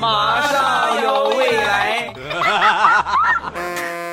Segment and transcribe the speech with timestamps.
[0.00, 2.12] 马上有未来。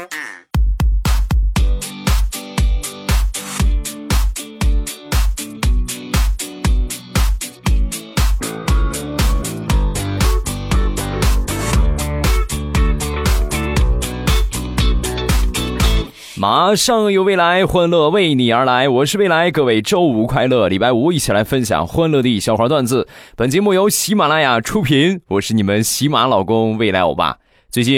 [16.43, 18.89] 马上有未来，欢乐为你而来。
[18.89, 20.67] 我是未来，各位周五快乐！
[20.67, 23.07] 礼拜五一起来分享欢乐的笑话段子。
[23.37, 27.37] 本节目由喜马拉雅出品，我是你们喜马老公未来欧巴。
[27.71, 27.95] 最近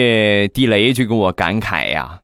[0.54, 2.20] 地雷就跟我感慨呀：“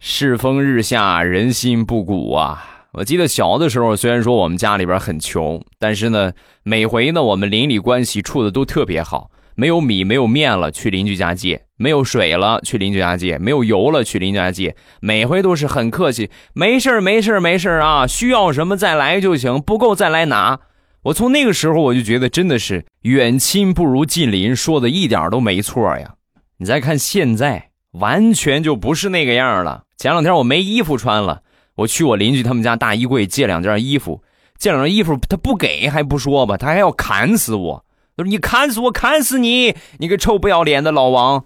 [0.00, 9.30] 世风日下，人心不古啊！”我记得小的时候，虽然说我们家里边很穷，但是呢，每回呢我们邻里关系处的都特别好。
[9.56, 14.76] 没有米，没有面了，去邻居家借；没有水了，去邻居家借；没有油了，去邻居家借。
[15.00, 18.06] 每回都是很客气，没事儿，没事儿，没事儿啊！
[18.06, 20.58] 需要什么再来就行，不够再来拿。
[21.04, 26.14] 我从那个时候我就觉得真的是远亲不如近邻，说的一点都没错呀。
[26.58, 29.84] 你再看现在，完全就不是那个样了。
[29.96, 31.42] 前两天我没衣服穿了，
[31.76, 34.22] 我去我邻居他们家大衣柜借两件衣服，
[34.58, 37.84] 借两件衣服他不给还不说吧，他还要砍死我。
[38.24, 39.76] 你砍死我，砍死你！
[39.98, 41.44] 你个臭不要脸的老王！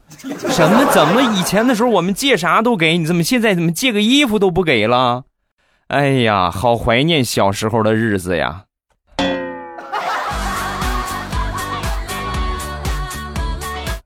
[0.49, 0.85] 什么？
[0.93, 5.25] 怎么以前的时候我们借啥都给你，怎么现在怎么借个衣服都不给了？
[5.89, 8.65] 哎呀，好怀念小时候的日子呀！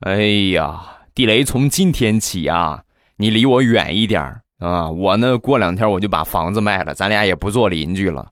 [0.00, 0.16] 哎
[0.52, 0.80] 呀，
[1.14, 2.82] 地雷，从今天起啊，
[3.18, 4.22] 你离我远一点
[4.58, 4.90] 啊！
[4.90, 8.26] 我呢，过两天我就把房子卖了，咱俩也不做邻居了。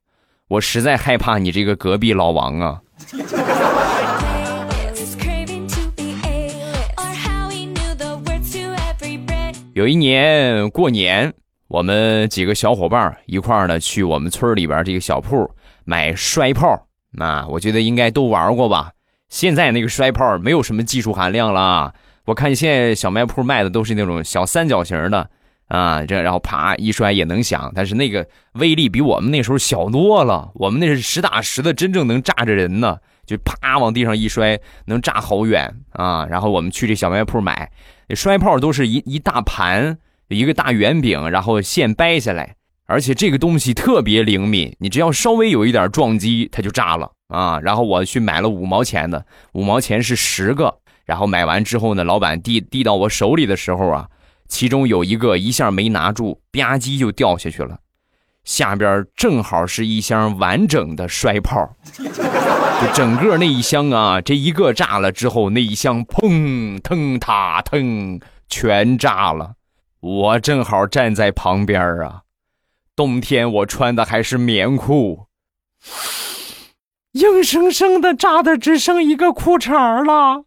[0.48, 2.80] 我实在害怕你这个隔壁老王啊！
[9.75, 11.34] 有一年过年，
[11.67, 15.50] 我们几个小伙伴一块儿呢去我们村里边这个小铺
[15.84, 16.86] 买摔炮。
[17.11, 18.92] 那我觉得应该都玩过吧？
[19.28, 21.92] 现在那个摔炮没有什么技术含量了。
[22.25, 25.28] 我看现在小卖铺卖的都是那种小三角形的
[25.67, 30.52] 啊，这然后啪一摔也能响，但是那个威力比我们那时候小多了。
[30.55, 36.27] 我们那是实打实的，真正能炸着人呢，就啪往地上一摔，能炸好远啊。
[36.27, 37.70] 然后我们去这小卖铺买。
[38.14, 39.98] 摔炮都是一一大盘，
[40.29, 47.58] 一个大圆饼，然后线掰下来，而且这个东西特别灵敏，你只要稍微有一点撞击，它就炸了啊！
[47.61, 54.06] 然后我去买了五毛钱的，五毛钱是十个，然后买完之后呢，老板递递到我手里的时候啊，
[54.48, 57.79] 其中有一个一下没拿住，吧唧就掉下去了，
[58.44, 61.77] 下边正好是一箱完整的摔炮。
[61.96, 69.55] 就整个那一箱啊，这一个炸了之后，那一箱砰腾塔腾全炸了。
[70.00, 72.22] 我正好站在旁边啊，
[72.94, 75.26] 冬天我穿的还是棉裤，
[77.12, 80.44] 硬生生的炸的只剩一个裤衩了。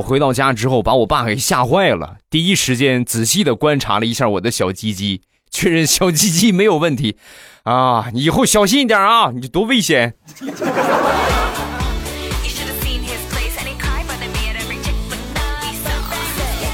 [0.00, 7.16] 我回到家之后，把我爸给吓坏了，第一时间仔细的观察了一下我的小鸡鸡，确认小鸡鸡没有问题。
[7.64, 9.30] 啊，你以后小心一点啊！
[9.30, 10.14] 你多危险！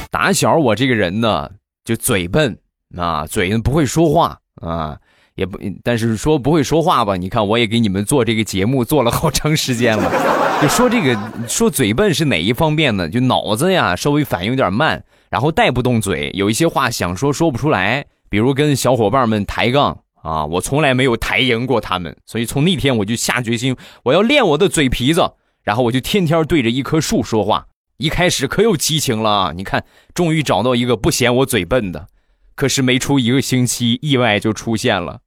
[0.08, 1.50] 打小我这个人呢，
[1.84, 2.56] 就嘴笨
[2.96, 4.96] 啊，嘴不会说话啊，
[5.34, 7.16] 也不，但是说不会说话吧？
[7.16, 10.08] 你看，我也给你们做这个节目做了好长时间了，
[10.62, 13.08] 就说这个说嘴笨是哪一方面呢？
[13.08, 19.98] 就脑子呀稍微反应有点慢，然后带不动嘴，有一些话想说说不出来，比如跟小伙伴们抬杠。
[20.22, 27.66] 啊，我从来没有抬赢过他们，所以从那天我就下决心，我要练我的嘴皮子，然后我就天天对着一棵树说话。
[27.98, 29.84] 一开始可有激情了，你看，
[30.14, 32.08] 终于找到一个不嫌我嘴笨的。
[32.56, 35.20] 可是没出一个星期，意外就出现了，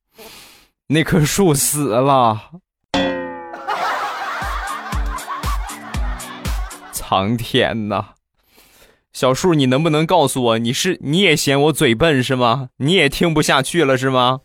[0.88, 2.50] 那棵树死了。
[7.10, 8.10] 苍天呐！
[9.14, 12.70] 小树，你能不能告诉我，你是你也嫌我嘴笨是吗？
[12.78, 14.42] 你也听不下去了是吗？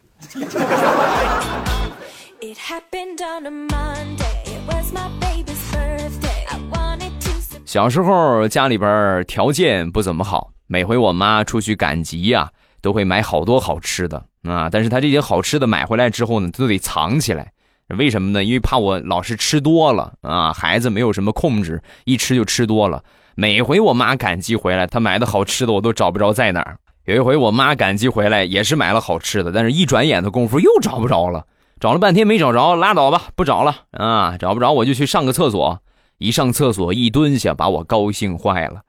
[7.67, 12.49] 小时候家里边条件不怎么好，每回我妈出去赶集呀，
[12.81, 14.71] 都会买好多好吃的啊。
[14.71, 17.53] 但是她这些好吃的买回来之后呢，都得藏起来，
[17.89, 18.43] 为什么呢？
[18.43, 23.03] 因为怕我老是吃多了啊，孩子没有什么控制，一吃就吃多了。
[23.35, 26.79] 每回我妈赶集回来，她买的好吃的我都找不着在哪儿。
[27.05, 31.45] 有一回，我妈赶集回来，也是买了好吃的，但是一转眼的功夫又找不着了，
[31.79, 35.83] 找了半天没找着，拉倒吧，不找了啊，找不着我就去上个厕所，
[36.17, 38.81] 一上厕所一蹲下，把我高兴坏了。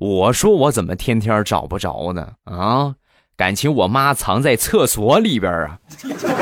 [0.00, 2.32] 我说我怎么天天找不着呢？
[2.44, 2.94] 啊，
[3.40, 5.78] 感情我妈藏在厕所里边啊。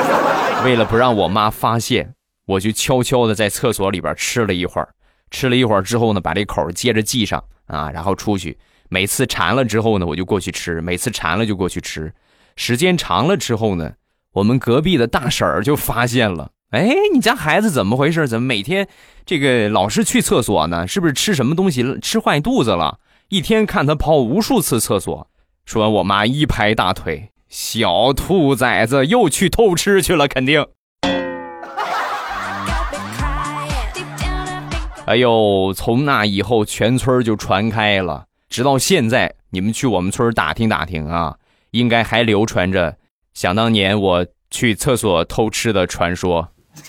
[0.66, 2.12] 为了不让我妈发现，
[2.44, 4.88] 我就悄悄的在厕所里边吃了一会儿，
[5.30, 8.58] 吃了一会儿之后呢，把这口接着系上啊，然后出去。
[8.88, 12.12] 每次馋了之后呢，我就过去吃；每次馋了就过去吃。
[12.56, 13.92] 时间长了之后呢，
[14.32, 18.26] 我们隔壁的大婶儿就发现了，哎，你家孩子怎么回事？
[18.26, 18.88] 怎么每天
[19.24, 20.84] 这个老是去厕所呢？
[20.88, 22.98] 是不是吃什么东西吃坏肚子了？
[23.28, 25.28] 一天看他跑无数次厕所。
[25.68, 30.64] 说完，我妈一拍大腿：“小兔崽子又去偷吃去了，肯定。”
[35.04, 41.36] 哎呦，从那以后，全村就传开了，直到现在，你们去我们村打听打听啊，
[41.72, 42.96] 应该还流传着
[43.34, 46.48] 想当年我去厕所偷吃的传说。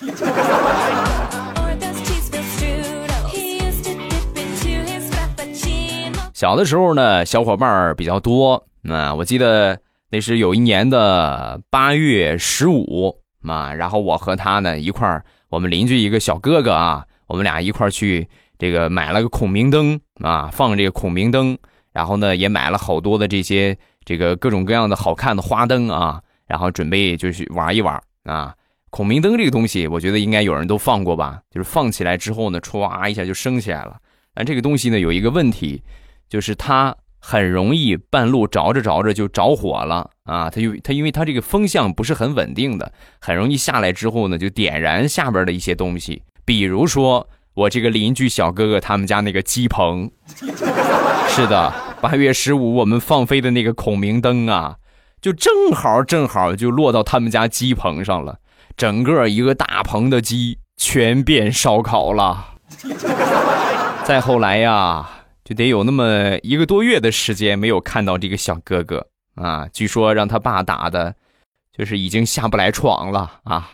[6.32, 9.80] 小的时候呢，小伙伴比较多，那，我记得
[10.10, 17.04] 那是有一年的八月十五嘛，然后我和他呢一块儿，我们邻居一个小哥哥啊。
[17.26, 18.28] 我们俩一块儿去
[18.58, 21.56] 这个买了个孔明灯啊，放这个孔明灯，
[21.92, 28.52] 然后呢也买了好多的这些这个各种各样的好看的花灯啊，然后准备就去玩一玩啊。
[28.90, 33.96] 孔明灯这个东西，我觉得应该有人都放过吧，就是放起来之后呢，歘一下就升起来了。
[34.34, 35.80] 但这个东西呢有一个问题，
[36.28, 40.50] 就是它很容易半路着着着着就着火了啊。
[40.50, 46.22] 它就它因为它这个风向不是很稳定的，很容易下来之后呢就点燃下边的一些东西。
[46.44, 50.10] 比如说，我这个邻居小哥哥他们家那个鸡棚，
[51.28, 54.76] 是的，八月十五我们放飞的那个孔明灯啊，
[55.20, 58.38] 就正好正好就落到他们家鸡棚上了，
[58.76, 62.54] 整个一个大棚的鸡全变烧烤了。
[64.04, 65.08] 再后来呀，
[65.50, 69.04] 就得有那么一个多月的时间没有看到这个小哥哥
[69.34, 71.12] 啊，据说让他爸打的，
[71.76, 73.68] 就是已经下不来床了啊。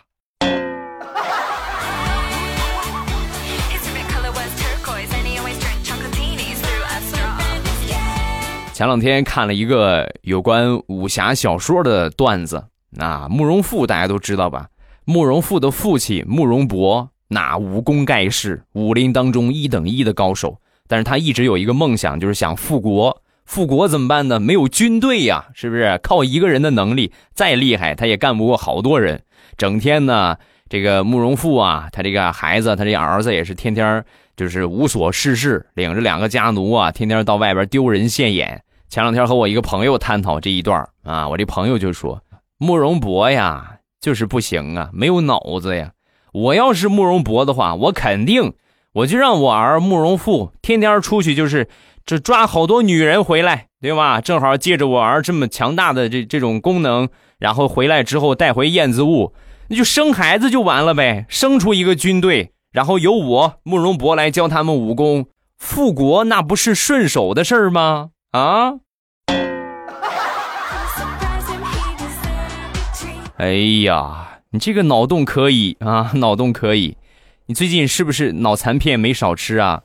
[8.72, 12.64] 前两天看了一个有关武侠小说的段子，
[12.98, 14.70] 啊，慕容复大家都知道吧？
[15.04, 20.58] 慕容复的父亲慕容博，那武功盖世，武林当中一等一的高手。
[20.88, 23.22] 但是他一直有一个梦想，就是想复国。
[23.44, 24.40] 复国怎么办呢？
[24.40, 25.98] 没有军队呀，是不是？
[26.02, 29.22] 靠一个人的能力再厉害，他也干不过好多人。
[29.56, 30.36] 整天呢，
[30.68, 34.04] 这个慕容复啊，他这个孩子，他这儿子也是天天
[34.36, 38.62] 就是无所事事，领着两个家奴啊，天天到外边丢人现眼。
[38.88, 42.20] 前两天和我一个朋友探讨这一段啊，我这朋友就说
[42.58, 45.92] ：“慕容博呀，就是不行啊，没有脑子呀。
[46.32, 48.52] 我要是慕容博的话，我肯定
[48.96, 51.68] 我就让我儿慕容复天天出去，就是
[52.06, 54.22] 这抓好多女人回来，对吧？
[54.22, 59.34] 正好借着我儿这么强大的这这种功能，然后回来之后带回燕子坞，
[59.68, 65.26] 那就生孩子就完了呗，生出一个军队，然后由我慕容博来教他们武功，
[65.58, 68.76] 复国那不是顺手的事儿吗？”啊！
[73.36, 73.52] 哎
[73.84, 76.96] 呀，你这个脑洞可以啊，脑洞可以。
[77.48, 79.80] 你最近是不是脑残片没少吃啊？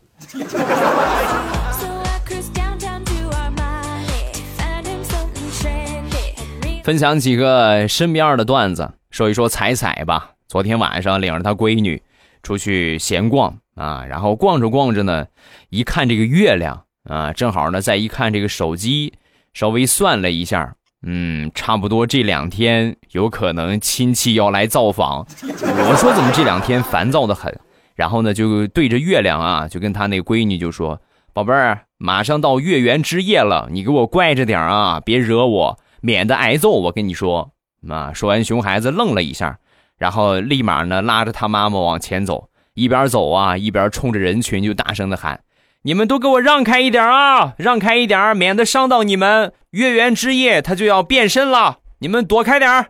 [6.83, 10.31] 分享几个身边的段子，说一说彩彩吧。
[10.47, 12.01] 昨天晚上领着她闺女
[12.41, 15.27] 出去闲逛啊，然后逛着逛着呢，
[15.69, 16.85] 一看这个月亮。
[17.03, 19.13] 啊，正好呢，再一看这个手机，
[19.53, 25.25] 稍微算了一下，嗯，差不多这两天有可能亲戚要来造访。
[25.41, 27.59] 我说怎么这两天烦躁的很，
[27.95, 31.01] 然后呢就对着月亮啊，就跟他那闺女就说
[31.33, 37.51] ：“宝贝儿，马上到月圆之夜了，你给我乖着点啊，别惹我，免得挨揍。”我跟你说，
[37.89, 39.57] 啊，说完熊孩子愣了一下，
[39.97, 45.39] 然后立马呢拉着他妈妈往前走，一边走啊一边冲着人群就大声的喊。
[45.83, 47.55] 你们都给我让开一点啊！
[47.57, 49.51] 让开一点，免得伤到你们。
[49.71, 52.89] 月圆之夜，他就要变身了，你们躲开点儿。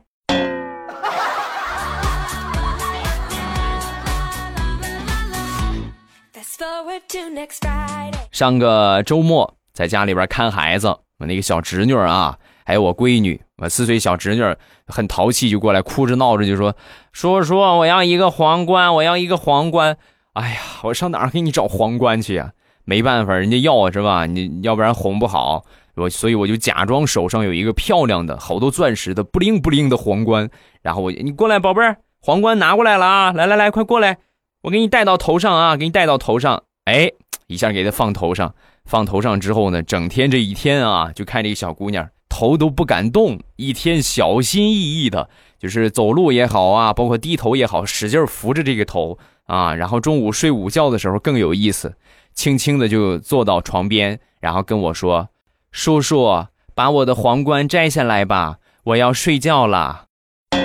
[8.29, 14.43] 上个周末在家里边看孩子，我那个小侄女啊，还有我闺女，我四岁小侄女
[14.85, 16.75] 很淘气，就过来哭着闹着就说
[17.13, 19.95] ：“叔叔，我要一个皇冠，我要一个皇冠。”
[20.35, 22.51] 哎呀，我上哪儿给你找皇冠去呀？
[22.85, 24.25] 没办法，人家要是吧？
[24.25, 25.63] 你要不然哄不好
[25.95, 30.49] 我，所以我就假装手上有一个漂亮的、好多钻石的、不灵不灵的皇冠。
[30.81, 33.31] 然后我，你过来，宝贝儿，皇冠拿过来了啊！
[33.33, 34.17] 来来来，快过来，
[34.63, 35.75] 我给你戴到头上啊！
[35.75, 37.11] 给你戴到头上，哎，
[37.47, 38.55] 一下给他放头上。
[38.85, 49.75] 放头上之后呢，整天这一天啊，就看这个小姑娘头都不敢动，一天小心翼翼的就是走路也好啊，包括低头也好，使劲扶着这个头啊。
[49.75, 51.93] 然后中午睡午觉的时候更有意思，
[52.33, 55.29] 轻轻的就坐到床边，然后跟我说
[55.71, 60.05] ：“叔叔，把我的皇冠摘下来吧，我要睡觉了。”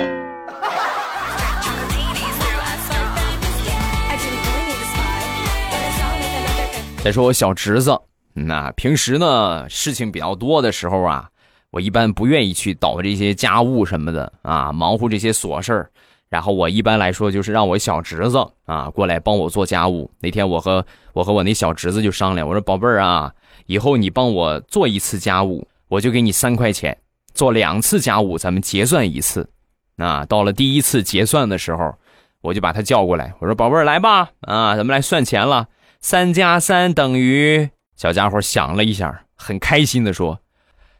[7.03, 7.99] 再说我小侄子，
[8.33, 11.29] 那平时呢事情比较多的时候啊。
[11.69, 15.91] 我一般不愿意去倒这些家务什么的啊，忙活这些琐事儿。
[16.29, 20.11] 然后我一般来说就是让我小侄子啊过来帮我做家务。
[20.19, 23.33] 那天我和我和我那小侄子就商量，我说宝贝儿啊，
[23.65, 26.93] 以后你帮我做一次家务，我就给你三块钱；
[27.33, 29.49] 做两次家务，咱们结算一次。
[29.97, 31.95] 啊，到了第一次结算的时候，
[32.41, 35.67] 我就把他叫过来，我说宝贝儿来吧，啊，咱们来算钱了。
[35.99, 37.69] 三加三等于……
[37.95, 40.39] 小家伙想了一下，很开心的说。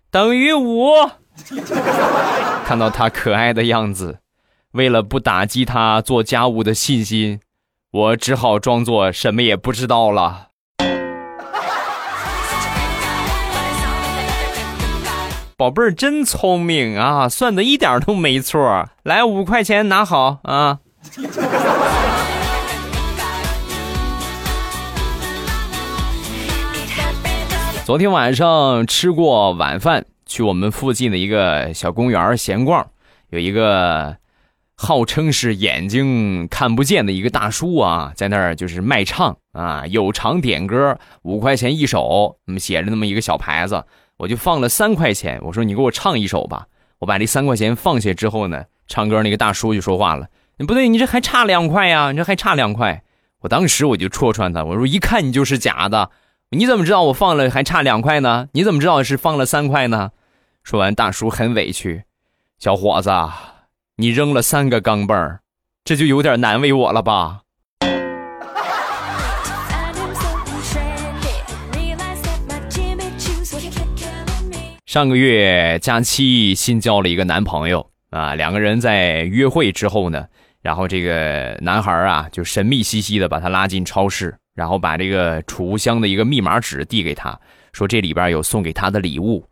[0.09, 0.89] 等于五。
[2.65, 4.17] 看到他可爱的样子，
[4.77, 7.39] 为了不打击他做家务的信心，
[7.89, 10.49] 我只好装作什么也不知道了。
[15.57, 18.87] 宝贝儿真聪明啊，算的一点都没错。
[19.01, 20.77] 来，五块钱拿好啊。
[27.83, 32.85] 昨天晚上吃过晚饭，去我们附近的一个小公园闲逛，
[33.31, 34.15] 有一个
[34.79, 43.83] 号称是眼睛看不见的一个大叔啊，在那儿就是卖唱啊，有偿点歌，五块钱一首，那么写着那么一个小牌子，
[44.17, 46.67] 我就放了三块钱，我说你给我唱一首吧。
[46.99, 53.03] 我把这三块钱放下之后呢，唱歌那个大叔就说话了，你不对，你这还差两块呀，你这还差两块。
[53.41, 56.11] 我当时我就戳穿他，我说一看你就是假的。
[56.51, 58.47] 你怎么知道我放了还差两块呢？
[58.53, 60.11] 你怎么知道是放了三块呢？
[60.63, 62.03] 说完，大叔很委屈
[62.57, 63.11] ：“小伙子，
[63.99, 65.39] 你扔了三个钢镚
[65.83, 67.41] 这就有点难为我了吧？”
[74.85, 80.27] 上个月佳期新交了一个男朋友啊，两个人在约会之后呢，
[80.61, 84.35] 然后这个男孩啊就神秘兮兮的把他拉进超市。
[84.53, 87.39] 然后把这个储物箱的一个密码纸递给他，
[87.73, 89.47] 说这里边有送给他的礼物。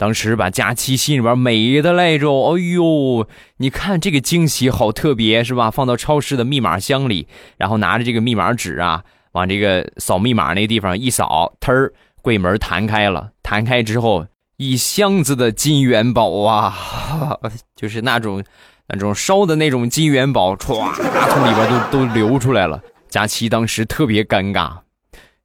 [0.00, 3.28] 当时把佳期心里边美的来着，哎呦，
[3.58, 5.70] 你看这个惊喜好特别，是吧？
[5.70, 7.28] 放到超市的密码箱里，
[7.58, 11.92] 然后拿着这个密码纸啊，往这个扫密码那地方一扫，忒儿，
[12.22, 13.32] 柜门弹开了。
[13.42, 14.26] 弹开之后，
[14.56, 16.74] 一箱子的金元宝啊，
[17.76, 18.42] 就是那种
[18.88, 20.94] 那种烧的那种金元宝，歘，
[21.28, 22.82] 从里边都都流出来了。
[23.10, 24.78] 佳琪当时特别尴尬，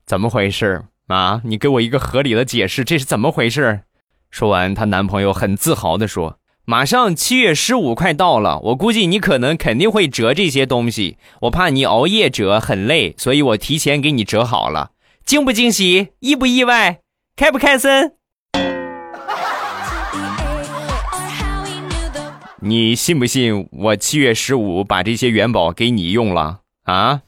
[0.06, 1.42] 怎么回事啊？
[1.44, 3.82] 你给我一个合理的解释，这是怎么回事？
[4.36, 14.92] 说完，她男朋友很自豪地说：“马上七月十五快到了，我估计你可能肯定会折这些东西，我怕你熬夜折很累，所以我提前给你折好了。
[15.26, 16.10] 惊不惊喜？
[16.20, 17.00] 意不意外？
[17.38, 17.90] 开不开心？
[22.60, 27.22] 你信不信我七月十五把这些元宝给你用了啊？”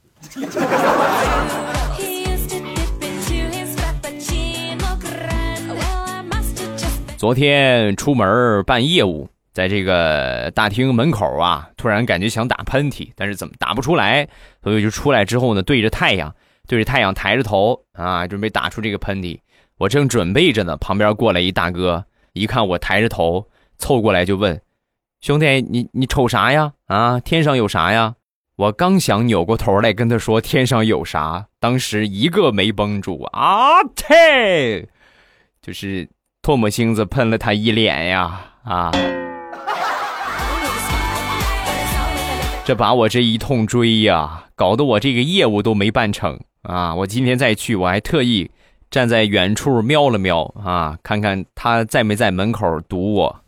[7.17, 14.27] 昨天出门办业务，在这个大厅门口啊，突然感觉想打喷嚏，但是怎么打不出来，
[14.61, 16.35] 所以就出来之后呢，对着太阳，
[16.67, 19.39] 对着太阳抬着头啊，准备打出这个喷嚏。
[19.79, 23.47] 我正准备着呢，旁边过来一大哥，一看我抬着头，
[23.79, 24.61] 凑过来就问
[25.19, 26.73] ：“兄弟，你你瞅啥呀？
[26.85, 28.13] 啊，天上有啥呀？”
[28.57, 33.83] 我刚想扭过头来跟他说天上有啥，当时一个没绷住啊！
[33.95, 34.85] 忒，
[35.63, 36.07] 就是
[36.47, 38.39] 唾沫星子喷了他一脸呀！
[38.63, 38.89] 啊！
[42.63, 46.95] 这把我这一通追呀，搞得我这个业务都没办成啊！
[46.95, 48.49] 我今天再去，我还特意
[48.89, 53.41] 站在远处瞄了瞄啊，看看他在没在门口堵我。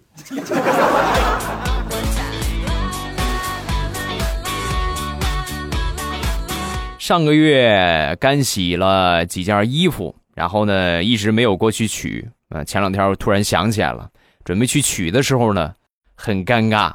[6.98, 12.28] 上个月干洗了几件衣服，然后呢一直没有过去取。
[12.50, 14.10] 啊，前两天我突然想起来了，
[14.44, 15.74] 准备去取的时候呢，
[16.16, 16.92] 很尴尬，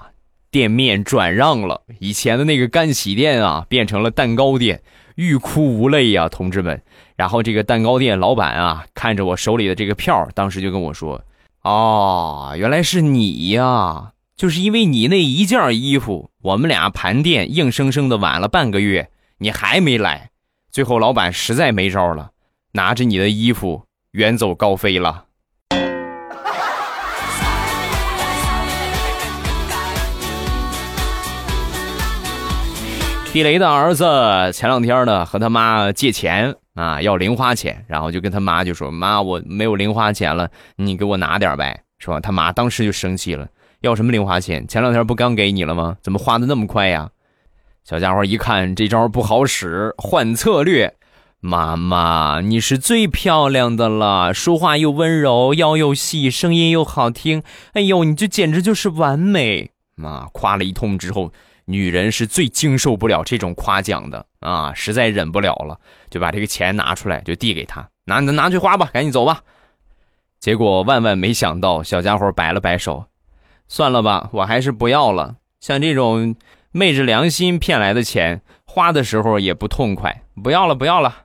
[0.50, 4.82] 店面转让了，以前的那个干洗店啊变成了蛋糕店，
[5.14, 6.82] 欲哭无泪呀，同志们。
[7.16, 11.24] 然后这个蛋糕店老板啊看着我手里的这个票，当时就跟我说
[11.62, 20.30] ：“哦，原来是你呀，就是因为你那一件衣服，我们俩盘店硬生生的晚了半个月。”你还没来，
[20.70, 22.30] 最后老板实在没招了，
[22.72, 25.24] 拿着你的衣服远走高飞了。
[33.34, 34.04] 地雷的儿子
[34.52, 42.20] 前两天呢和他妈借钱啊，要零花钱，然后就跟他妈就说：“妈，我没有零花钱了，你给我拿点呗。”是吧？
[42.20, 43.48] 他妈当时就生气了
[43.82, 44.64] ：“要什么零花钱？
[44.68, 45.96] 前两天不刚给你了吗？
[46.00, 47.10] 怎么花的那么快呀？”
[47.82, 50.94] 小家伙一看这招不好使，换策略
[51.42, 61.32] ：“妈妈，你是最漂亮的了，说话又温柔，腰又细，声音又好听，哎呦，你这简直就是完美！”妈夸了一通之后。
[61.66, 65.78] 女人是最经受不了这种夸奖的啊，实在忍不了了，
[66.10, 69.40] 就把这个钱拿出来，就递给他，拿拿拿去花吧，赶紧走吧。
[70.40, 73.06] 结果万万没想到，小家伙摆了摆手，
[73.66, 75.36] 算了吧，我还是不要了。
[75.60, 76.36] 像这种
[76.70, 81.22] 昧着良心骗来的钱，花的时候也不痛快，不要了，不要了。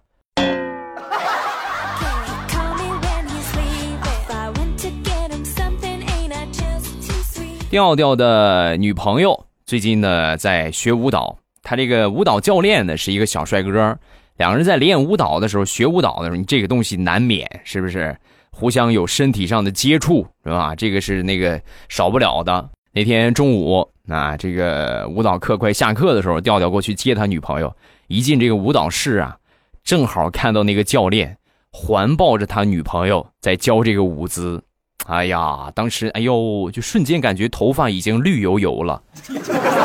[7.69, 9.48] 调调的女朋友。
[9.69, 11.37] 最近呢，在学舞蹈。
[11.61, 13.95] 他这个舞蹈教练呢，是一个小帅哥。
[14.37, 18.17] 两个人在练舞蹈的时候，学舞蹈的时候，你这个东西难免是不是
[18.49, 20.73] 互相有身体上的接触，是吧？
[20.73, 22.67] 这个是那个少不了的。
[22.93, 27.71] 那天中午，那这个舞蹈课快下课的时候，调调过去接他女朋友。
[28.07, 29.37] 一进这个舞蹈室啊，
[29.83, 31.37] 正好看到那个教练
[31.71, 34.63] 环抱着他女朋友在教这个舞姿。
[35.09, 39.01] 哎呀，当时哎呦，就瞬间感觉头发已经绿油油了。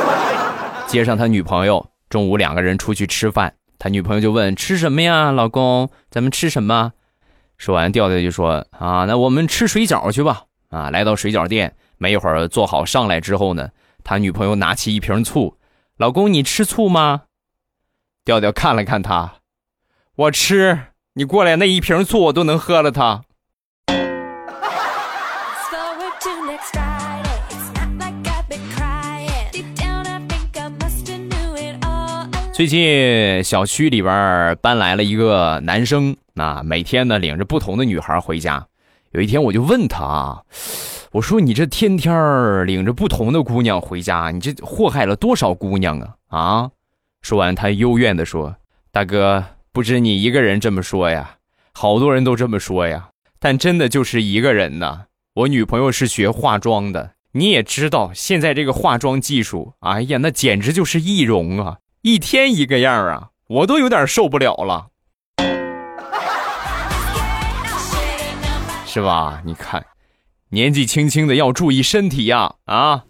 [0.87, 6.93] 接上他女朋友，中午两个人出去吃饭，他女朋友就问吃什么呀，老公，咱们吃什么？
[7.57, 10.43] 说完，调调就说啊，那我们吃水饺去吧。
[10.69, 13.71] 啊，来到水饺店，没一会儿做好上来之后呢，
[14.04, 15.57] 他女朋友拿起一瓶醋，
[15.97, 17.23] 老公你吃醋吗？
[18.26, 19.37] 调调看了看他，
[20.16, 20.81] 我吃，
[21.14, 23.23] 你过来那一瓶醋我都能喝了它。
[32.55, 38.64] 最近小区里边搬来了一个男生，啊，每天呢领着不同的女孩回家。
[39.11, 40.43] 有一天我就问他啊，
[41.11, 46.14] 我说你这天天领着不同的姑娘回家，你这祸害了多少姑娘啊？
[46.29, 46.71] 啊！
[47.23, 48.55] 说完他幽怨的说
[48.93, 51.38] ：“大哥，不止你一个人这么说呀，
[51.73, 53.09] 好多人都这么说呀。
[53.40, 55.07] 但真的就是一个人呢。
[55.35, 64.88] 我女朋友是学化妆的，你也知道现在这个化妆技术，哎呀，那简直就是易容啊。”一天一个样啊，我都有点受不了了，
[68.85, 69.40] 是吧？
[69.43, 69.83] 你看，
[70.51, 72.57] 年纪轻轻的要注意身体呀！
[72.67, 73.05] 啊！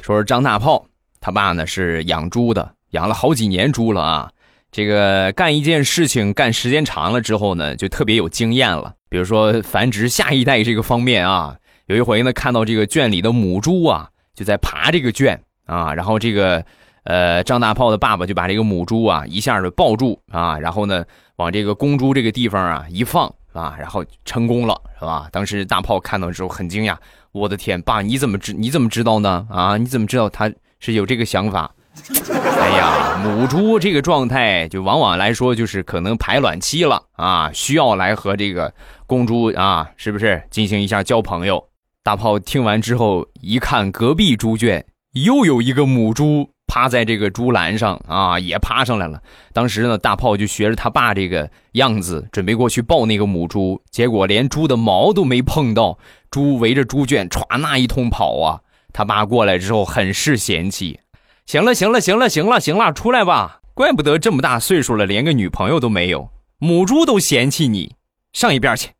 [0.00, 0.86] 说是张大炮，
[1.20, 4.30] 他爸呢是养猪的，养了好几年猪了啊。
[4.72, 8.94] 这个干一件事情干时间长了之后呢，就特别有经验了。
[9.10, 11.54] 比如说繁殖下一代这个方面啊。
[11.88, 16.62] 有一回呢，看到这个圈里的母猪啊，就在爬这个圈啊，然后这个，
[17.04, 21.02] 呃，张大炮的爸爸就把这个母猪啊一下就抱住啊，然后呢，
[21.36, 25.30] 往这个公猪这个地方啊一放啊，然后成功了，是吧？
[25.32, 26.94] 当时大炮看到之后很惊讶，
[27.32, 29.46] 我的天，爸，你怎么知你怎么知道呢？
[29.48, 31.70] 啊，你怎么知道他是有这个想法？
[32.60, 38.70] 哎呀，母猪这个状态就往往来说就是可能排卵期了啊，需要来和这个
[39.06, 41.66] 公猪啊，是不是进行一下交朋友？
[42.08, 49.20] 大炮听完之后，一看隔壁猪圈又有一个母猪趴在这个猪栏上啊，也爬上来了。
[49.52, 55.98] 当时呢，大炮就学着他爸这个样子，准备过去抱那个母猪，结果连猪的毛都没碰到，
[56.30, 58.60] 猪围着猪圈歘那一通跑啊。
[58.94, 61.00] 他爸过来之后很是嫌弃
[61.44, 63.60] ：“行了，行了，行了，行了，行了，出来吧！
[63.74, 67.96] 怪不得这么大岁数了，连个女朋友都没有，母猪都嫌弃你，
[68.32, 68.92] 上一边去。”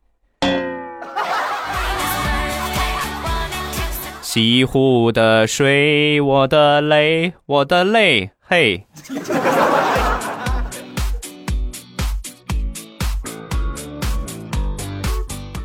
[4.31, 8.85] 西湖的水，我的泪，我的泪，嘿。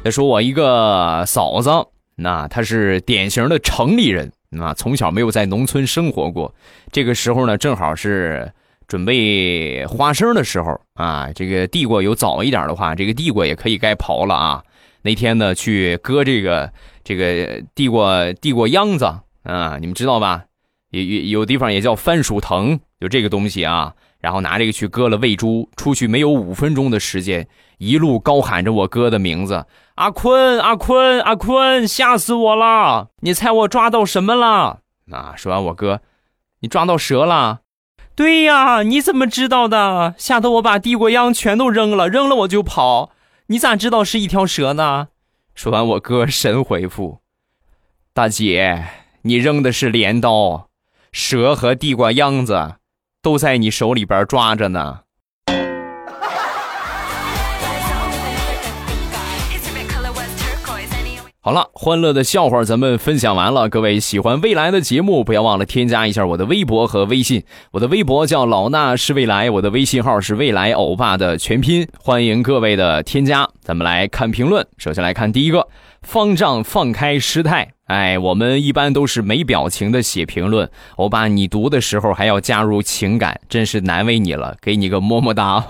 [0.02, 1.70] 再说我一个嫂子，
[2.16, 6.56] 那她是典型的城里人，啊，从小没有在农村生活过。
[6.90, 8.50] 这个时候呢，正好是
[8.88, 11.30] 准备花生的时候啊。
[11.36, 14.64] 这个地瓜有早一点的话，这个地瓜也可以该刨了啊。
[15.04, 16.72] 那天呢，去割这个。
[17.06, 19.04] 这个地瓜地瓜秧子
[19.44, 20.46] 啊，你们知道吧？
[20.92, 23.94] 有有有地方也叫番薯藤，就这个东西啊。
[24.22, 27.46] 然后拿这个去割了喂猪，出去没有五分钟的时间，
[27.78, 33.10] 一路高喊着我哥的名字：“阿坤，阿坤，阿坤！”吓死我了！
[33.20, 34.80] 你猜我抓到什么了？
[35.12, 35.34] 啊！
[35.36, 36.00] 说完我哥，
[36.62, 37.60] 你抓到蛇了？
[38.16, 40.16] 对呀，你怎么知道的？
[40.18, 43.12] 吓得我把地瓜秧全都扔了，扔了我就跑。
[43.48, 45.10] 你咋知道是一条蛇呢？
[45.54, 47.20] 说完，我哥神回复
[48.14, 48.88] ：“大姐，
[49.24, 50.70] 你扔的是镰刀，
[51.12, 52.76] 蛇和地瓜秧子
[53.22, 55.02] 都在你手里边抓着呢。
[61.46, 63.68] 好了，欢乐的笑话咱们分享完了。
[63.68, 67.44] 各位喜欢未来的节目，不要忘了添加一下我的微博和微信。
[67.72, 71.86] 我的微博叫老衲是未来，我的微信号是未来欧巴的全拼。
[72.00, 73.46] 欢迎各位的添加。
[73.60, 75.68] 咱们来看评论，首先来看第一个，
[76.02, 77.74] 方丈放开师太。
[77.88, 85.64] 哎，我们一般都是没表情的写评论，欧巴，你读的时候还要加入情感，真是难为你了，给你个么么哒。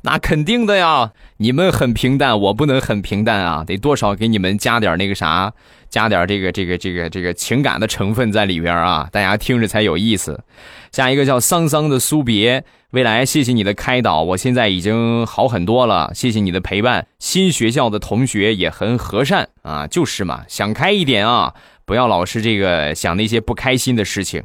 [0.00, 5.52] 那肯定的呀，你们很平淡，我不能很平淡啊，得多少给你们加点那个啥，
[5.90, 10.44] 加点这个这个这个这个情感的成分在里边啊，大家听着才有意思。
[10.92, 12.64] 下一个叫桑桑的苏别。
[12.90, 16.12] 未来，谢谢你的开导，我现在已经好很多了。
[16.14, 24.44] 谢谢你的陪伴，新学校的同学也很和善啊，就是嘛，想开一点啊，不要老是这个想那些不开心的事情。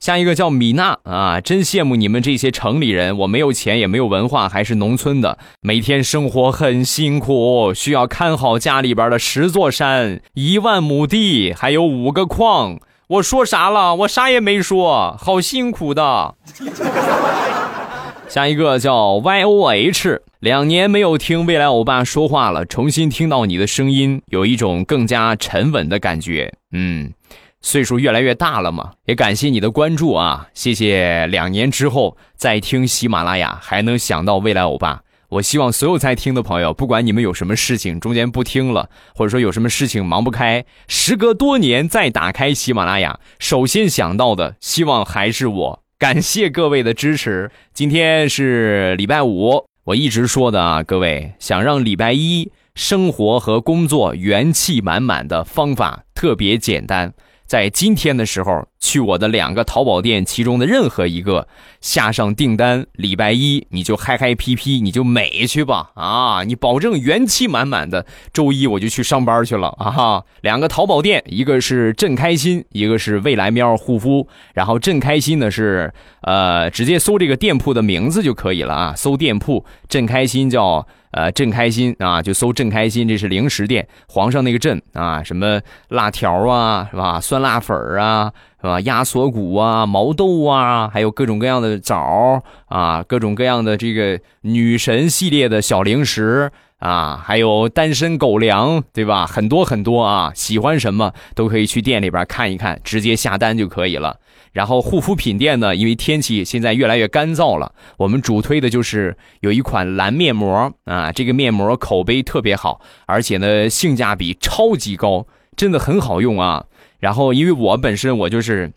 [0.00, 12.80] 下一个叫米娜啊，真羡慕你们这些城里人，我没有钱也没有文化，还是农村的，每天生活很辛苦，需要看好家里边的十座山、一万亩地，还有五个矿。
[13.08, 13.94] 我说啥了？
[13.94, 16.34] 我啥也没说，好辛苦的。
[18.26, 26.54] 下一个叫 Y O H，两年没有听未来欧巴说话了，重新听到你的声音，有一种更加沉稳的感觉。
[26.72, 27.12] 嗯，
[27.62, 31.26] 岁数越来越大了嘛，也感谢你的关注啊，谢谢。
[31.26, 35.02] 两年之后再听喜马拉雅，还能想到未来欧巴。
[35.28, 45.82] 我希望所有在听的朋友，不管你们有什么事情中间不听了，或者说有什么事情忙不开，时隔多年再打开喜马拉雅，首先想到的希望还是我。
[45.98, 47.50] 感谢各位的支持。
[47.74, 57.12] 今天是礼拜五，我一直说的啊，各位想让礼拜一生活和工作元气满满的方法特别简单。
[57.50, 61.46] 在今天的时候，去我的两个淘宝店其中的任何一个
[61.82, 66.42] 下上订单，礼拜一你就嗨嗨皮皮，你就美去吧啊！
[66.44, 68.04] 你保证元气满满的。
[68.32, 69.90] 周一我就去上班去了啊！
[69.90, 74.26] 哈，两个淘宝店，一个是朕开心，一个是未来喵护肤。
[74.54, 80.86] 然后朕开心的是，呃，直接搜这个店铺的名字就可以了啊，搜店铺朕开心叫。
[81.12, 87.20] 呃，朕开心啊，就搜朕开心，这是零食店，皇上那个朕啊，什么辣条啊，是吧？
[87.20, 88.80] 酸辣粉啊，是吧？
[88.82, 99.26] 鸭锁骨啊，毛豆啊，还有各种各样的枣啊，各种各样的这个女神系列的小零食啊，还有单身狗粮，对吧？
[99.26, 104.18] 很多很多啊，喜欢什么都可以去店里边看一看，直接下单就可以了。
[104.52, 116.64] 然后护肤品店呢，因为天气现在越来越干燥了，我们主推的就是有一款蓝面膜啊，这个面膜口碑特别好，而且呢性价比超级高，真的很好用啊。
[117.00, 118.72] 然后因为我本身我就是，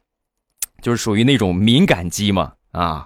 [0.82, 3.06] 就是属于那种敏感肌嘛啊。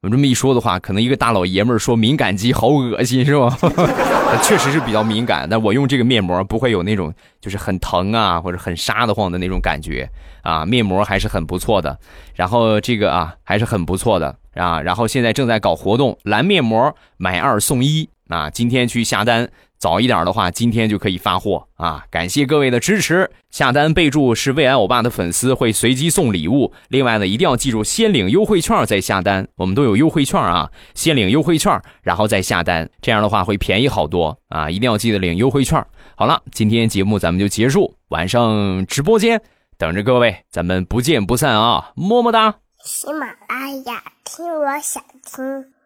[0.00, 3.50] 我这么一说的话，可能一个大老爷们儿说敏感肌好恶心是吧？
[4.44, 10.08] 确实是比较敏感，但我用这个面膜不会有那种就是很疼啊或者很沙得慌的那种感觉
[10.42, 11.98] 啊，面膜还是很不错的。
[12.32, 14.80] 然后这个啊还是很不错的啊。
[14.80, 19.50] 然后现在正在搞活动，蓝面膜买二送一啊，今天去下单。
[19.78, 22.04] 早一点的话，今天就可以发货啊！
[22.10, 26.72] 感谢各位的支持，下单备注是未来欧巴的粉丝会随机送礼物。
[26.88, 34.68] 另外呢，一定要记住先领优惠券再下单，我们都有优惠券啊，先领优惠券然后再下单，这样的话会便宜好多啊！
[34.68, 35.82] 一定要记得领优惠券。
[36.16, 39.40] 好了，今天节目咱们就结束，晚上直播间
[39.76, 41.92] 等着各位，咱们不见不散啊！
[41.94, 42.56] 么么哒。
[42.84, 45.77] 喜马拉雅听，我想听。